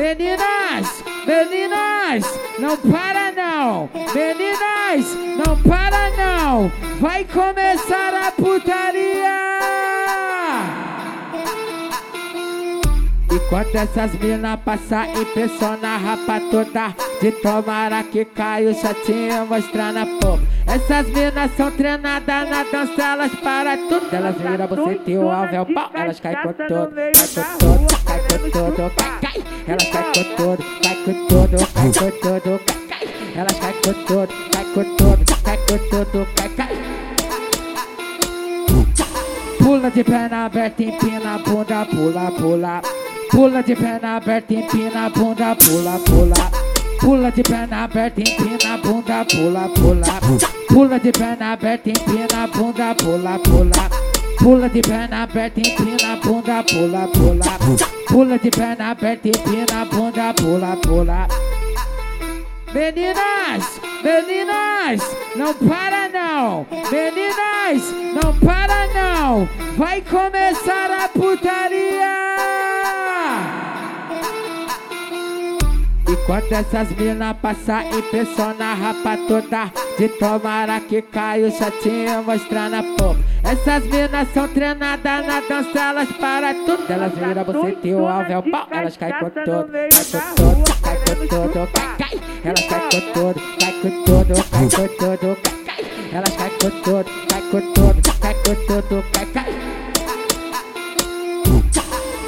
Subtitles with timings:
[0.00, 3.90] Meninas, meninas, não para não.
[4.14, 6.72] Meninas, não para não.
[6.98, 9.50] Vai começar a putaria.
[13.30, 19.98] Enquanto essas minas passar, impressiona a rapa toda De tomara que caia o chatinho mostrando
[19.98, 25.16] a pouco Essas minas são treinadas na dança, elas para tudo Elas viram você e
[25.16, 28.94] o alvo é o pau Elas caem com tudo, cai com tudo, cai com tudo,
[28.96, 29.29] cai, cai
[29.66, 33.94] Elas caem com tudo, cai com tudo, cai com tudo, cai, cai Elas caem com
[34.04, 36.78] tudo, cai com tudo, cai com tudo, cai, cai
[39.58, 42.82] Pula de perna aberta, empina a bunda, pula, pula
[43.30, 46.50] Pula de perna aberta, empina a bunda, pula, pula.
[46.98, 50.20] Pula de perna aberta, empina a bunda, pula, pula.
[50.68, 54.09] Pula de perna aberta, empina a bunda, pula, pula.
[54.42, 57.44] Pula de perna aberta, empina a bunda, pula, pula.
[58.08, 61.28] Pula de perna aberta, empina a bunda, pula, pula.
[62.72, 66.66] Meninas, meninas, não para não.
[66.90, 69.48] Meninas, não para não.
[69.76, 72.29] Vai começar a putaria.
[76.22, 82.74] Enquanto essas minas passar, impressiona a rapa toda De tomara que caia o chatinho mostrando
[82.76, 86.84] a pouco Essas minas são treinadas na dança, elas para tudo.
[86.88, 90.34] Elas viram você ter o alvo é o pau Elas caem com tudo, cai com
[90.36, 94.88] tudo, cai com tudo, cai, cai Elas caem com tudo, cai com tudo, cai com
[94.96, 99.50] tudo, cai, cai Elas caem com tudo, cai com tudo, cai com tudo, cai, cai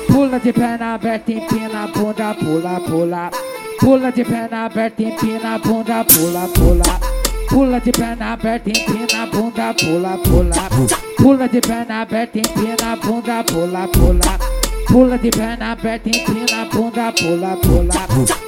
[0.06, 3.52] Pula de perna aberta, empina a bunda, pula, pula
[3.83, 7.00] Pula de perna aberta, empina a bunda, pula, pula.
[7.48, 10.69] Pula de perna aberta, empina a bunda, pula, pula.
[11.16, 14.38] Pula de perna aberta, empina a bunda, pula, pula.
[14.86, 18.06] Pula de perna aberta, empina a bunda, pula, pula.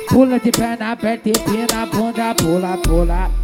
[0.09, 3.44] Pula de perna aberta, empina a bunda, pula, pula.